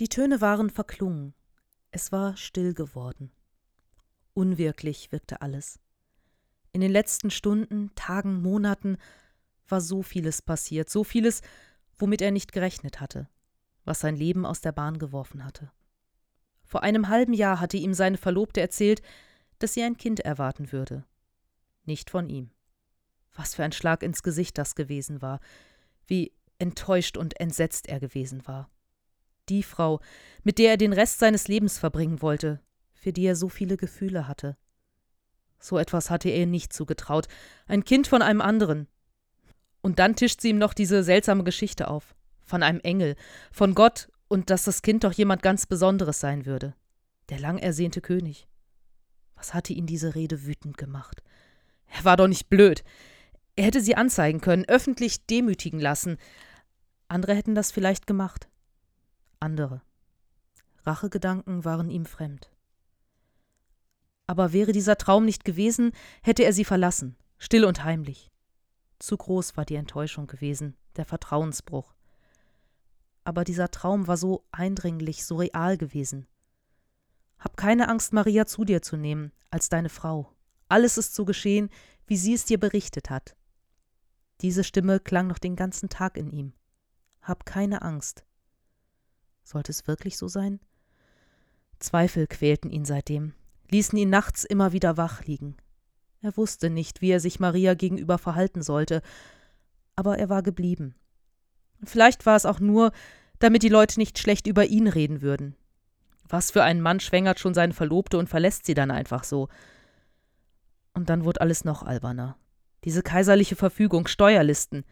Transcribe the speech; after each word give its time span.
Die 0.00 0.08
Töne 0.08 0.40
waren 0.40 0.70
verklungen. 0.70 1.34
Es 1.90 2.10
war 2.10 2.34
still 2.38 2.72
geworden. 2.72 3.30
Unwirklich 4.32 5.12
wirkte 5.12 5.42
alles. 5.42 5.78
In 6.72 6.80
den 6.80 6.90
letzten 6.90 7.30
Stunden, 7.30 7.94
Tagen, 7.96 8.40
Monaten 8.40 8.96
war 9.68 9.82
so 9.82 10.02
vieles 10.02 10.40
passiert, 10.40 10.88
so 10.88 11.04
vieles, 11.04 11.42
womit 11.98 12.22
er 12.22 12.30
nicht 12.30 12.52
gerechnet 12.52 12.98
hatte, 12.98 13.28
was 13.84 14.00
sein 14.00 14.16
Leben 14.16 14.46
aus 14.46 14.62
der 14.62 14.72
Bahn 14.72 14.98
geworfen 14.98 15.44
hatte. 15.44 15.70
Vor 16.64 16.82
einem 16.82 17.08
halben 17.08 17.34
Jahr 17.34 17.60
hatte 17.60 17.76
ihm 17.76 17.92
seine 17.92 18.16
Verlobte 18.16 18.62
erzählt, 18.62 19.02
dass 19.58 19.74
sie 19.74 19.82
ein 19.82 19.98
Kind 19.98 20.20
erwarten 20.20 20.72
würde. 20.72 21.04
Nicht 21.84 22.08
von 22.08 22.30
ihm. 22.30 22.52
Was 23.34 23.54
für 23.54 23.64
ein 23.64 23.72
Schlag 23.72 24.02
ins 24.02 24.22
Gesicht 24.22 24.56
das 24.56 24.74
gewesen 24.74 25.20
war, 25.20 25.40
wie 26.06 26.32
enttäuscht 26.58 27.18
und 27.18 27.38
entsetzt 27.38 27.86
er 27.86 28.00
gewesen 28.00 28.46
war 28.46 28.70
die 29.50 29.62
Frau, 29.62 30.00
mit 30.42 30.58
der 30.58 30.70
er 30.70 30.76
den 30.76 30.92
Rest 30.92 31.18
seines 31.18 31.48
Lebens 31.48 31.78
verbringen 31.78 32.22
wollte, 32.22 32.60
für 32.94 33.12
die 33.12 33.24
er 33.24 33.36
so 33.36 33.48
viele 33.48 33.76
Gefühle 33.76 34.26
hatte. 34.26 34.56
So 35.58 35.78
etwas 35.78 36.08
hatte 36.08 36.30
er 36.30 36.38
ihr 36.38 36.46
nicht 36.46 36.72
zugetraut, 36.72 37.28
ein 37.66 37.84
Kind 37.84 38.06
von 38.06 38.22
einem 38.22 38.40
anderen. 38.40 38.88
Und 39.82 39.98
dann 39.98 40.16
tischt 40.16 40.40
sie 40.40 40.50
ihm 40.50 40.58
noch 40.58 40.72
diese 40.72 41.02
seltsame 41.02 41.44
Geschichte 41.44 41.88
auf, 41.88 42.14
von 42.40 42.62
einem 42.62 42.80
Engel, 42.80 43.16
von 43.52 43.74
Gott 43.74 44.08
und 44.28 44.48
dass 44.48 44.64
das 44.64 44.82
Kind 44.82 45.04
doch 45.04 45.12
jemand 45.12 45.42
ganz 45.42 45.66
Besonderes 45.66 46.20
sein 46.20 46.46
würde, 46.46 46.74
der 47.28 47.40
lang 47.40 47.58
ersehnte 47.58 48.00
König. 48.00 48.46
Was 49.34 49.52
hatte 49.54 49.72
ihn 49.72 49.86
diese 49.86 50.14
Rede 50.14 50.46
wütend 50.46 50.78
gemacht? 50.78 51.22
Er 51.86 52.04
war 52.04 52.16
doch 52.16 52.28
nicht 52.28 52.48
blöd. 52.48 52.84
Er 53.56 53.64
hätte 53.64 53.80
sie 53.80 53.96
anzeigen 53.96 54.40
können, 54.40 54.66
öffentlich 54.68 55.26
demütigen 55.26 55.80
lassen. 55.80 56.18
Andere 57.08 57.34
hätten 57.34 57.54
das 57.54 57.72
vielleicht 57.72 58.06
gemacht 58.06 58.49
andere. 59.40 59.82
Rachegedanken 60.84 61.64
waren 61.64 61.90
ihm 61.90 62.06
fremd. 62.06 62.50
Aber 64.26 64.52
wäre 64.52 64.72
dieser 64.72 64.96
Traum 64.96 65.24
nicht 65.24 65.44
gewesen, 65.44 65.92
hätte 66.22 66.44
er 66.44 66.52
sie 66.52 66.64
verlassen, 66.64 67.16
still 67.38 67.64
und 67.64 67.82
heimlich. 67.84 68.30
Zu 68.98 69.16
groß 69.16 69.56
war 69.56 69.64
die 69.64 69.74
Enttäuschung 69.74 70.26
gewesen, 70.26 70.76
der 70.96 71.04
Vertrauensbruch. 71.04 71.94
Aber 73.24 73.44
dieser 73.44 73.70
Traum 73.70 74.06
war 74.06 74.16
so 74.16 74.44
eindringlich, 74.52 75.24
so 75.24 75.36
real 75.36 75.76
gewesen. 75.76 76.26
Hab 77.38 77.56
keine 77.56 77.88
Angst, 77.88 78.12
Maria 78.12 78.46
zu 78.46 78.64
dir 78.64 78.82
zu 78.82 78.96
nehmen, 78.96 79.32
als 79.50 79.68
deine 79.68 79.88
Frau. 79.88 80.32
Alles 80.68 80.98
ist 80.98 81.14
so 81.14 81.24
geschehen, 81.24 81.70
wie 82.06 82.16
sie 82.16 82.34
es 82.34 82.44
dir 82.44 82.60
berichtet 82.60 83.10
hat. 83.10 83.34
Diese 84.42 84.64
Stimme 84.64 85.00
klang 85.00 85.26
noch 85.26 85.38
den 85.38 85.56
ganzen 85.56 85.88
Tag 85.88 86.16
in 86.16 86.30
ihm. 86.30 86.52
Hab 87.22 87.44
keine 87.44 87.82
Angst. 87.82 88.24
Sollte 89.50 89.72
es 89.72 89.88
wirklich 89.88 90.16
so 90.16 90.28
sein? 90.28 90.60
Zweifel 91.80 92.28
quälten 92.28 92.70
ihn 92.70 92.84
seitdem, 92.84 93.34
ließen 93.68 93.98
ihn 93.98 94.08
nachts 94.08 94.44
immer 94.44 94.72
wieder 94.72 94.96
wach 94.96 95.24
liegen. 95.24 95.56
Er 96.22 96.36
wusste 96.36 96.70
nicht, 96.70 97.00
wie 97.00 97.10
er 97.10 97.18
sich 97.18 97.40
Maria 97.40 97.74
gegenüber 97.74 98.16
verhalten 98.18 98.62
sollte, 98.62 99.02
aber 99.96 100.18
er 100.18 100.28
war 100.28 100.44
geblieben. 100.44 100.94
Vielleicht 101.82 102.26
war 102.26 102.36
es 102.36 102.46
auch 102.46 102.60
nur, 102.60 102.92
damit 103.40 103.64
die 103.64 103.68
Leute 103.68 103.98
nicht 103.98 104.20
schlecht 104.20 104.46
über 104.46 104.66
ihn 104.66 104.86
reden 104.86 105.20
würden. 105.20 105.56
Was 106.28 106.52
für 106.52 106.62
ein 106.62 106.80
Mann 106.80 107.00
schwängert 107.00 107.40
schon 107.40 107.54
seine 107.54 107.74
Verlobte 107.74 108.18
und 108.18 108.28
verlässt 108.28 108.66
sie 108.66 108.74
dann 108.74 108.92
einfach 108.92 109.24
so? 109.24 109.48
Und 110.94 111.10
dann 111.10 111.24
wurde 111.24 111.40
alles 111.40 111.64
noch 111.64 111.82
alberner. 111.82 112.36
Diese 112.84 113.02
kaiserliche 113.02 113.56
Verfügung, 113.56 114.06
Steuerlisten. 114.06 114.84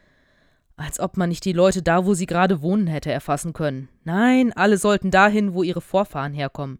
Als 0.78 1.00
ob 1.00 1.16
man 1.16 1.28
nicht 1.28 1.44
die 1.44 1.52
Leute 1.52 1.82
da, 1.82 2.06
wo 2.06 2.14
sie 2.14 2.26
gerade 2.26 2.62
wohnen, 2.62 2.86
hätte 2.86 3.10
erfassen 3.10 3.52
können. 3.52 3.88
Nein, 4.04 4.52
alle 4.52 4.78
sollten 4.78 5.10
dahin, 5.10 5.52
wo 5.52 5.64
ihre 5.64 5.80
Vorfahren 5.80 6.32
herkommen. 6.32 6.78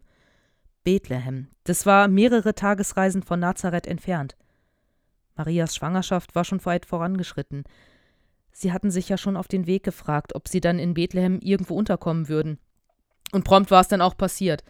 Bethlehem. 0.85 1.47
Das 1.65 1.85
war 1.85 2.07
mehrere 2.07 2.55
Tagesreisen 2.55 3.23
von 3.23 3.41
Nazareth 3.41 3.87
entfernt. 3.87 4.37
Marias 5.35 5.75
Schwangerschaft 5.75 6.33
war 6.33 6.45
schon 6.45 6.63
weit 6.65 6.85
vorangeschritten. 6.85 7.65
Sie 8.53 8.71
hatten 8.71 8.89
sich 8.89 9.09
ja 9.09 9.17
schon 9.17 9.35
auf 9.35 9.49
den 9.49 9.67
Weg 9.67 9.83
gefragt, 9.83 10.33
ob 10.33 10.47
sie 10.47 10.61
dann 10.61 10.79
in 10.79 10.93
Bethlehem 10.93 11.37
irgendwo 11.41 11.75
unterkommen 11.75 12.29
würden. 12.29 12.57
Und 13.33 13.43
prompt 13.43 13.69
war 13.69 13.81
es 13.81 13.89
dann 13.89 14.01
auch 14.01 14.15
passiert. 14.15 14.63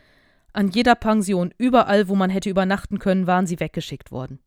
An 0.53 0.69
jeder 0.69 0.95
Pension, 0.95 1.53
überall, 1.59 2.07
wo 2.07 2.15
man 2.15 2.31
hätte 2.31 2.49
übernachten 2.49 2.97
können, 2.97 3.27
waren 3.27 3.45
sie 3.45 3.59
weggeschickt 3.59 4.11
worden. 4.11 4.39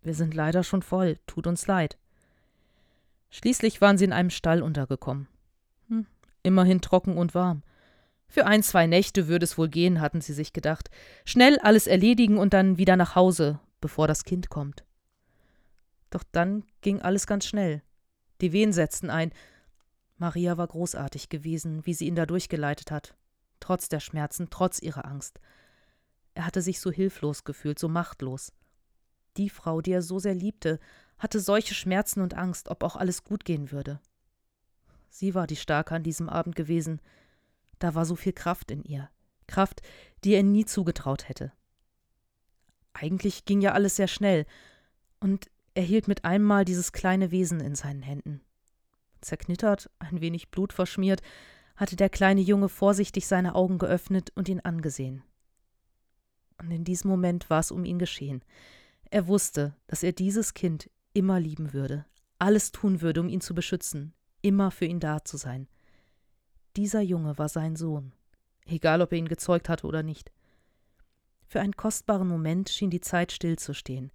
Wir 0.00 0.14
sind 0.14 0.32
leider 0.32 0.64
schon 0.64 0.80
voll, 0.80 1.18
tut 1.26 1.46
uns 1.46 1.66
leid. 1.66 1.98
Schließlich 3.34 3.80
waren 3.80 3.98
sie 3.98 4.04
in 4.04 4.12
einem 4.12 4.30
Stall 4.30 4.62
untergekommen. 4.62 5.26
Hm, 5.88 6.06
immerhin 6.44 6.80
trocken 6.80 7.16
und 7.16 7.34
warm. 7.34 7.64
Für 8.28 8.46
ein, 8.46 8.62
zwei 8.62 8.86
Nächte 8.86 9.26
würde 9.26 9.42
es 9.42 9.58
wohl 9.58 9.68
gehen, 9.68 10.00
hatten 10.00 10.20
sie 10.20 10.32
sich 10.32 10.52
gedacht. 10.52 10.88
Schnell 11.24 11.58
alles 11.58 11.88
erledigen 11.88 12.38
und 12.38 12.54
dann 12.54 12.78
wieder 12.78 12.94
nach 12.94 13.16
Hause, 13.16 13.58
bevor 13.80 14.06
das 14.06 14.22
Kind 14.22 14.50
kommt. 14.50 14.84
Doch 16.10 16.22
dann 16.30 16.62
ging 16.80 17.02
alles 17.02 17.26
ganz 17.26 17.44
schnell. 17.44 17.82
Die 18.40 18.52
Wehen 18.52 18.72
setzten 18.72 19.10
ein. 19.10 19.32
Maria 20.16 20.56
war 20.56 20.68
großartig 20.68 21.28
gewesen, 21.28 21.84
wie 21.84 21.94
sie 21.94 22.06
ihn 22.06 22.14
da 22.14 22.26
durchgeleitet 22.26 22.92
hat. 22.92 23.16
Trotz 23.58 23.88
der 23.88 23.98
Schmerzen, 23.98 24.46
trotz 24.48 24.78
ihrer 24.78 25.06
Angst. 25.06 25.40
Er 26.34 26.46
hatte 26.46 26.62
sich 26.62 26.78
so 26.78 26.92
hilflos 26.92 27.42
gefühlt, 27.42 27.80
so 27.80 27.88
machtlos. 27.88 28.52
Die 29.36 29.50
Frau, 29.50 29.80
die 29.80 29.90
er 29.90 30.02
so 30.02 30.20
sehr 30.20 30.34
liebte, 30.34 30.78
hatte 31.24 31.40
solche 31.40 31.72
Schmerzen 31.72 32.20
und 32.20 32.34
Angst, 32.34 32.68
ob 32.68 32.84
auch 32.84 32.96
alles 32.96 33.24
gut 33.24 33.46
gehen 33.46 33.72
würde. 33.72 33.98
Sie 35.08 35.34
war 35.34 35.46
die 35.46 35.56
Starke 35.56 35.94
an 35.94 36.02
diesem 36.02 36.28
Abend 36.28 36.54
gewesen. 36.54 37.00
Da 37.78 37.94
war 37.94 38.04
so 38.04 38.14
viel 38.14 38.34
Kraft 38.34 38.70
in 38.70 38.82
ihr. 38.82 39.08
Kraft, 39.46 39.80
die 40.22 40.34
er 40.34 40.42
nie 40.42 40.66
zugetraut 40.66 41.30
hätte. 41.30 41.50
Eigentlich 42.92 43.46
ging 43.46 43.62
ja 43.62 43.72
alles 43.72 43.96
sehr 43.96 44.06
schnell, 44.06 44.44
und 45.18 45.50
er 45.72 45.82
hielt 45.82 46.08
mit 46.08 46.26
einmal 46.26 46.66
dieses 46.66 46.92
kleine 46.92 47.30
Wesen 47.30 47.60
in 47.60 47.74
seinen 47.74 48.02
Händen. 48.02 48.42
Zerknittert, 49.22 49.88
ein 50.00 50.20
wenig 50.20 50.50
blutverschmiert, 50.50 51.22
hatte 51.74 51.96
der 51.96 52.10
kleine 52.10 52.42
Junge 52.42 52.68
vorsichtig 52.68 53.26
seine 53.26 53.54
Augen 53.54 53.78
geöffnet 53.78 54.30
und 54.34 54.46
ihn 54.50 54.60
angesehen. 54.60 55.22
Und 56.58 56.70
in 56.70 56.84
diesem 56.84 57.10
Moment 57.10 57.48
war 57.48 57.60
es 57.60 57.70
um 57.70 57.86
ihn 57.86 57.98
geschehen. 57.98 58.44
Er 59.10 59.26
wusste, 59.26 59.74
dass 59.86 60.02
er 60.02 60.12
dieses 60.12 60.52
Kind 60.52 60.90
immer 61.14 61.40
lieben 61.40 61.72
würde, 61.72 62.04
alles 62.38 62.72
tun 62.72 63.00
würde, 63.00 63.20
um 63.20 63.28
ihn 63.28 63.40
zu 63.40 63.54
beschützen, 63.54 64.12
immer 64.42 64.70
für 64.70 64.84
ihn 64.84 65.00
da 65.00 65.24
zu 65.24 65.36
sein. 65.36 65.68
Dieser 66.76 67.00
Junge 67.00 67.38
war 67.38 67.48
sein 67.48 67.76
Sohn, 67.76 68.12
egal 68.66 69.00
ob 69.00 69.12
er 69.12 69.18
ihn 69.18 69.28
gezeugt 69.28 69.68
hatte 69.68 69.86
oder 69.86 70.02
nicht. 70.02 70.30
Für 71.46 71.60
einen 71.60 71.76
kostbaren 71.76 72.28
Moment 72.28 72.68
schien 72.68 72.90
die 72.90 73.00
Zeit 73.00 73.32
stillzustehen. 73.32 74.12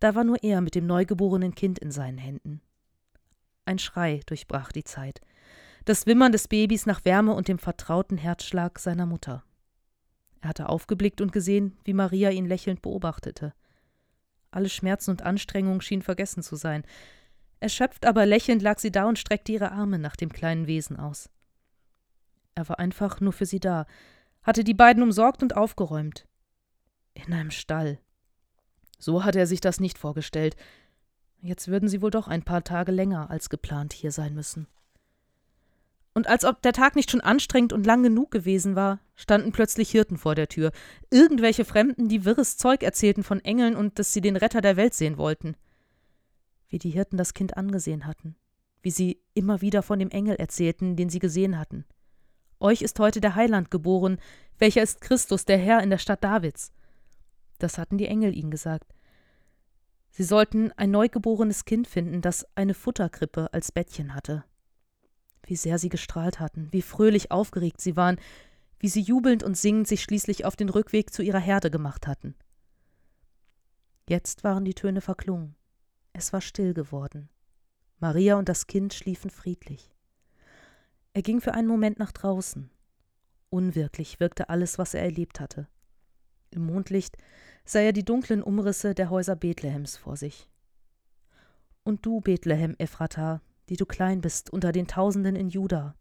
Da 0.00 0.14
war 0.14 0.24
nur 0.24 0.42
er 0.42 0.60
mit 0.60 0.74
dem 0.74 0.86
neugeborenen 0.86 1.54
Kind 1.54 1.78
in 1.78 1.90
seinen 1.90 2.18
Händen. 2.18 2.60
Ein 3.64 3.78
Schrei 3.78 4.20
durchbrach 4.26 4.72
die 4.72 4.84
Zeit, 4.84 5.20
das 5.84 6.06
Wimmern 6.06 6.32
des 6.32 6.48
Babys 6.48 6.86
nach 6.86 7.04
Wärme 7.04 7.34
und 7.34 7.48
dem 7.48 7.58
vertrauten 7.58 8.16
Herzschlag 8.16 8.78
seiner 8.78 9.06
Mutter. 9.06 9.44
Er 10.40 10.50
hatte 10.50 10.68
aufgeblickt 10.68 11.20
und 11.20 11.32
gesehen, 11.32 11.76
wie 11.84 11.92
Maria 11.94 12.30
ihn 12.30 12.46
lächelnd 12.46 12.82
beobachtete. 12.82 13.54
Alle 14.52 14.68
Schmerzen 14.68 15.10
und 15.10 15.22
Anstrengungen 15.22 15.80
schienen 15.80 16.02
vergessen 16.02 16.42
zu 16.42 16.54
sein. 16.54 16.84
Erschöpft, 17.58 18.06
aber 18.06 18.26
lächelnd 18.26 18.62
lag 18.62 18.78
sie 18.78 18.92
da 18.92 19.06
und 19.06 19.18
streckte 19.18 19.50
ihre 19.50 19.72
Arme 19.72 19.98
nach 19.98 20.14
dem 20.14 20.32
kleinen 20.32 20.66
Wesen 20.68 20.98
aus. 20.98 21.30
Er 22.54 22.68
war 22.68 22.78
einfach 22.78 23.20
nur 23.20 23.32
für 23.32 23.46
sie 23.46 23.60
da, 23.60 23.86
hatte 24.42 24.62
die 24.62 24.74
beiden 24.74 25.02
umsorgt 25.02 25.42
und 25.42 25.56
aufgeräumt. 25.56 26.26
In 27.14 27.32
einem 27.32 27.50
Stall. 27.50 27.98
So 28.98 29.24
hatte 29.24 29.38
er 29.38 29.46
sich 29.46 29.60
das 29.60 29.80
nicht 29.80 29.98
vorgestellt. 29.98 30.54
Jetzt 31.40 31.68
würden 31.68 31.88
sie 31.88 32.02
wohl 32.02 32.10
doch 32.10 32.28
ein 32.28 32.42
paar 32.42 32.62
Tage 32.62 32.92
länger 32.92 33.30
als 33.30 33.48
geplant 33.48 33.92
hier 33.92 34.12
sein 34.12 34.34
müssen. 34.34 34.68
Und 36.14 36.26
als 36.26 36.44
ob 36.44 36.60
der 36.60 36.72
Tag 36.72 36.94
nicht 36.94 37.10
schon 37.10 37.22
anstrengend 37.22 37.72
und 37.72 37.86
lang 37.86 38.02
genug 38.02 38.30
gewesen 38.30 38.76
war, 38.76 39.00
standen 39.14 39.52
plötzlich 39.52 39.90
Hirten 39.90 40.18
vor 40.18 40.34
der 40.34 40.48
Tür, 40.48 40.72
irgendwelche 41.10 41.64
Fremden, 41.64 42.08
die 42.08 42.24
wirres 42.24 42.58
Zeug 42.58 42.82
erzählten 42.82 43.22
von 43.22 43.40
Engeln 43.40 43.76
und 43.76 43.98
dass 43.98 44.12
sie 44.12 44.20
den 44.20 44.36
Retter 44.36 44.60
der 44.60 44.76
Welt 44.76 44.92
sehen 44.94 45.16
wollten. 45.16 45.56
Wie 46.68 46.78
die 46.78 46.90
Hirten 46.90 47.16
das 47.16 47.32
Kind 47.32 47.56
angesehen 47.56 48.06
hatten, 48.06 48.36
wie 48.82 48.90
sie 48.90 49.22
immer 49.32 49.62
wieder 49.62 49.82
von 49.82 49.98
dem 49.98 50.10
Engel 50.10 50.36
erzählten, 50.36 50.96
den 50.96 51.08
sie 51.08 51.18
gesehen 51.18 51.58
hatten. 51.58 51.86
Euch 52.60 52.82
ist 52.82 52.98
heute 52.98 53.20
der 53.20 53.34
Heiland 53.34 53.70
geboren, 53.70 54.18
welcher 54.58 54.82
ist 54.82 55.00
Christus, 55.00 55.46
der 55.46 55.58
Herr 55.58 55.82
in 55.82 55.90
der 55.90 55.98
Stadt 55.98 56.22
Davids. 56.22 56.72
Das 57.58 57.78
hatten 57.78 57.96
die 57.96 58.06
Engel 58.06 58.36
ihnen 58.36 58.50
gesagt. 58.50 58.94
Sie 60.10 60.24
sollten 60.24 60.72
ein 60.72 60.90
neugeborenes 60.90 61.64
Kind 61.64 61.88
finden, 61.88 62.20
das 62.20 62.46
eine 62.54 62.74
Futterkrippe 62.74 63.52
als 63.52 63.72
Bettchen 63.72 64.14
hatte. 64.14 64.44
Wie 65.44 65.56
sehr 65.56 65.78
sie 65.78 65.88
gestrahlt 65.88 66.40
hatten, 66.40 66.68
wie 66.70 66.82
fröhlich 66.82 67.30
aufgeregt 67.30 67.80
sie 67.80 67.96
waren, 67.96 68.18
wie 68.78 68.88
sie 68.88 69.00
jubelnd 69.00 69.42
und 69.42 69.56
singend 69.56 69.88
sich 69.88 70.02
schließlich 70.02 70.44
auf 70.44 70.56
den 70.56 70.68
Rückweg 70.68 71.12
zu 71.12 71.22
ihrer 71.22 71.38
Herde 71.38 71.70
gemacht 71.70 72.06
hatten. 72.06 72.34
Jetzt 74.08 74.44
waren 74.44 74.64
die 74.64 74.74
Töne 74.74 75.00
verklungen. 75.00 75.54
Es 76.12 76.32
war 76.32 76.40
still 76.40 76.74
geworden. 76.74 77.28
Maria 77.98 78.36
und 78.36 78.48
das 78.48 78.66
Kind 78.66 78.92
schliefen 78.92 79.30
friedlich. 79.30 79.92
Er 81.14 81.22
ging 81.22 81.40
für 81.40 81.54
einen 81.54 81.68
Moment 81.68 81.98
nach 81.98 82.12
draußen. 82.12 82.70
Unwirklich 83.50 84.18
wirkte 84.18 84.48
alles, 84.48 84.78
was 84.78 84.94
er 84.94 85.02
erlebt 85.02 85.38
hatte. 85.38 85.68
Im 86.50 86.66
Mondlicht 86.66 87.16
sah 87.64 87.80
er 87.80 87.92
die 87.92 88.04
dunklen 88.04 88.42
Umrisse 88.42 88.94
der 88.94 89.10
Häuser 89.10 89.36
Bethlehems 89.36 89.96
vor 89.96 90.16
sich. 90.16 90.48
Und 91.84 92.04
du, 92.04 92.20
Bethlehem 92.20 92.74
Ephrata, 92.78 93.40
die 93.72 93.78
du 93.78 93.86
klein 93.86 94.20
bist 94.20 94.50
unter 94.50 94.70
den 94.70 94.86
Tausenden 94.86 95.34
in 95.34 95.48
Juda, 95.48 95.94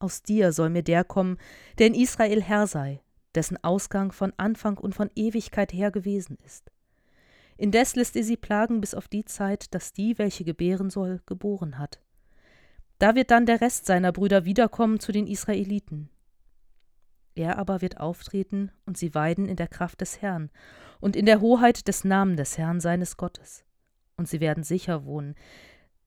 aus 0.00 0.24
dir 0.24 0.50
soll 0.50 0.70
mir 0.70 0.82
der 0.82 1.04
kommen, 1.04 1.38
der 1.78 1.86
in 1.86 1.94
Israel 1.94 2.42
Herr 2.42 2.66
sei, 2.66 3.00
dessen 3.36 3.62
Ausgang 3.62 4.10
von 4.10 4.32
Anfang 4.38 4.76
und 4.76 4.96
von 4.96 5.08
Ewigkeit 5.14 5.72
her 5.72 5.92
gewesen 5.92 6.36
ist. 6.44 6.72
Indes 7.56 7.94
lässt 7.94 8.16
er 8.16 8.24
sie 8.24 8.36
plagen 8.36 8.80
bis 8.80 8.92
auf 8.92 9.06
die 9.06 9.24
Zeit, 9.24 9.72
dass 9.72 9.92
die, 9.92 10.18
welche 10.18 10.42
gebären 10.42 10.90
soll, 10.90 11.20
geboren 11.24 11.78
hat. 11.78 12.00
Da 12.98 13.14
wird 13.14 13.30
dann 13.30 13.46
der 13.46 13.60
Rest 13.60 13.86
seiner 13.86 14.10
Brüder 14.10 14.44
wiederkommen 14.44 14.98
zu 14.98 15.12
den 15.12 15.28
Israeliten. 15.28 16.10
Er 17.36 17.56
aber 17.56 17.82
wird 17.82 18.00
auftreten 18.00 18.72
und 18.84 18.98
sie 18.98 19.14
weiden 19.14 19.46
in 19.46 19.54
der 19.54 19.68
Kraft 19.68 20.00
des 20.00 20.20
Herrn 20.20 20.50
und 20.98 21.14
in 21.14 21.26
der 21.26 21.40
Hoheit 21.40 21.86
des 21.86 22.02
Namen 22.02 22.36
des 22.36 22.58
Herrn 22.58 22.80
seines 22.80 23.16
Gottes. 23.16 23.64
Und 24.16 24.28
sie 24.28 24.40
werden 24.40 24.64
sicher 24.64 25.04
wohnen, 25.04 25.36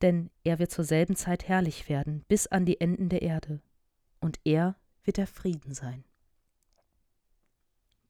denn 0.05 0.29
er 0.43 0.59
wird 0.59 0.69
zur 0.69 0.85
selben 0.85 1.15
Zeit 1.15 1.47
herrlich 1.47 1.89
werden, 1.89 2.23
bis 2.27 2.45
an 2.45 2.63
die 2.63 2.79
Enden 2.79 3.09
der 3.09 3.23
Erde. 3.23 3.59
Und 4.19 4.39
er 4.43 4.75
wird 5.03 5.17
der 5.17 5.25
Frieden 5.25 5.73
sein. 5.73 6.03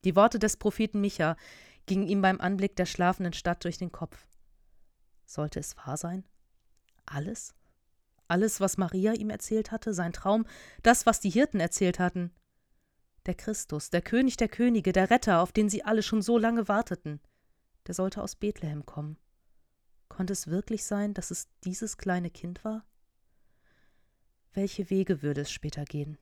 Die 0.04 0.14
Worte 0.14 0.38
des 0.38 0.58
Propheten 0.58 1.00
Micha 1.00 1.38
gingen 1.86 2.06
ihm 2.06 2.20
beim 2.20 2.38
Anblick 2.38 2.76
der 2.76 2.84
schlafenden 2.84 3.32
Stadt 3.32 3.64
durch 3.64 3.78
den 3.78 3.92
Kopf. 3.92 4.26
Sollte 5.24 5.58
es 5.58 5.74
wahr 5.78 5.96
sein? 5.96 6.24
Alles? 7.06 7.54
Alles, 8.28 8.60
was 8.60 8.76
Maria 8.76 9.14
ihm 9.14 9.30
erzählt 9.30 9.70
hatte, 9.70 9.94
sein 9.94 10.12
Traum, 10.12 10.44
das, 10.82 11.06
was 11.06 11.20
die 11.20 11.30
Hirten 11.30 11.60
erzählt 11.60 11.98
hatten. 11.98 12.30
Der 13.24 13.34
Christus, 13.34 13.88
der 13.88 14.02
König 14.02 14.36
der 14.36 14.48
Könige, 14.48 14.92
der 14.92 15.08
Retter, 15.08 15.40
auf 15.40 15.50
den 15.50 15.70
sie 15.70 15.82
alle 15.82 16.02
schon 16.02 16.20
so 16.20 16.36
lange 16.36 16.68
warteten, 16.68 17.20
der 17.86 17.94
sollte 17.94 18.22
aus 18.22 18.36
Bethlehem 18.36 18.84
kommen. 18.84 19.16
Konnte 20.08 20.32
es 20.32 20.46
wirklich 20.46 20.84
sein, 20.84 21.14
dass 21.14 21.30
es 21.30 21.48
dieses 21.64 21.98
kleine 21.98 22.30
Kind 22.30 22.64
war? 22.64 22.84
Welche 24.52 24.88
Wege 24.88 25.22
würde 25.22 25.42
es 25.42 25.50
später 25.50 25.84
gehen? 25.84 26.18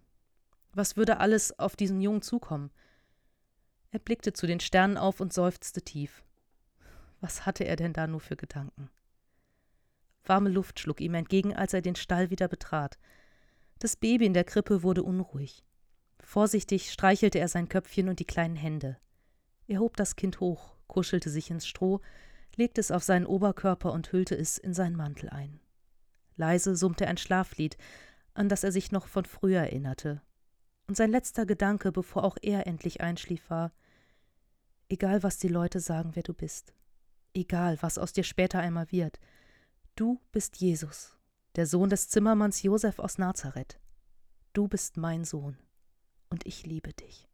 Was 0.73 0.97
würde 0.97 1.19
alles 1.19 1.57
auf 1.59 1.77
diesen 1.77 2.01
Jungen 2.01 2.23
zukommen? 2.23 2.73
Er 3.91 4.01
blickte 4.01 4.33
zu 4.33 4.47
den 4.47 4.59
Sternen 4.59 4.97
auf 4.97 5.21
und 5.21 5.33
seufzte 5.33 5.83
tief. 5.83 6.25
Was 7.21 7.47
hatte 7.47 7.65
er 7.65 7.77
denn 7.77 7.93
da 7.93 8.09
nur 8.09 8.21
für 8.21 8.37
Gedanken? 8.37 8.91
Warme 10.25 10.51
Luft 10.51 10.81
schlug 10.81 11.01
ihm 11.01 11.15
entgegen, 11.15 11.55
als 11.55 11.75
er 11.75 11.83
den 11.83 11.95
Stall 11.95 12.31
wieder 12.31 12.49
betrat. 12.49 12.99
Das 13.79 13.95
Baby 13.95 14.27
in 14.27 14.35
der 14.35 14.45
Krippe 14.45 14.83
wurde 14.83 15.03
unruhig. 15.03 15.65
Vorsichtig 16.21 16.91
streichelte 16.91 17.39
er 17.39 17.49
sein 17.49 17.69
Köpfchen 17.69 18.09
und 18.09 18.19
die 18.19 18.25
kleinen 18.25 18.57
Hände. 18.57 18.97
Er 19.67 19.79
hob 19.81 19.97
das 19.97 20.17
Kind 20.17 20.41
hoch, 20.41 20.77
kuschelte 20.87 21.31
sich 21.31 21.51
ins 21.51 21.67
Stroh, 21.67 22.01
legte 22.57 22.81
es 22.81 22.91
auf 22.91 23.03
seinen 23.03 23.27
Oberkörper 23.27 23.93
und 23.93 24.13
hüllte 24.13 24.37
es 24.37 24.59
in 24.59 24.75
seinen 24.75 24.97
Mantel 24.97 25.31
ein. 25.31 25.61
Leise 26.37 26.77
summte 26.77 27.07
ein 27.07 27.17
Schlaflied, 27.17 27.77
an 28.35 28.49
das 28.49 28.65
er 28.65 28.73
sich 28.73 28.93
noch 28.93 29.07
von 29.07 29.25
früher 29.25 29.61
erinnerte. 29.61 30.21
Und 30.87 30.97
sein 30.97 31.11
letzter 31.11 31.47
Gedanke, 31.47 31.93
bevor 31.93 32.25
auch 32.25 32.37
er 32.43 32.67
endlich 32.67 33.01
einschlief, 33.01 33.49
war 33.49 33.73
Egal, 34.89 35.23
was 35.23 35.39
die 35.39 35.49
Leute 35.49 35.81
sagen, 35.81 36.11
wer 36.15 36.23
du 36.23 36.35
bist, 36.35 36.75
egal, 37.33 37.79
was 37.81 37.99
aus 37.99 38.13
dir 38.13 38.23
später 38.23 38.61
einmal 38.61 38.93
wird, 38.93 39.19
du 39.97 40.21
bist 40.31 40.57
Jesus, 40.59 41.17
der 41.57 41.67
Sohn 41.67 41.89
des 41.89 42.09
Zimmermanns 42.09 42.63
Josef 42.63 42.99
aus 42.99 43.19
Nazareth. 43.19 43.81
Du 44.53 44.69
bist 44.69 44.97
mein 44.97 45.25
Sohn 45.25 45.59
und 46.29 46.47
ich 46.47 46.67
liebe 46.67 46.93
dich. 46.93 47.27